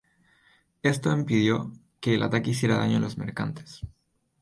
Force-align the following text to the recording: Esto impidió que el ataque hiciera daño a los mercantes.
Esto 0.81 1.11
impidió 1.11 1.71
que 1.99 2.15
el 2.15 2.23
ataque 2.23 2.49
hiciera 2.49 2.79
daño 2.79 2.97
a 2.97 3.01
los 3.01 3.19
mercantes. 3.19 3.81